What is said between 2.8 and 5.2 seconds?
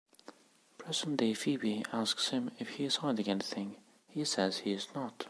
is hiding anything; he says he is not.